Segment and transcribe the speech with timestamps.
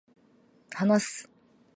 [0.73, 1.29] 話す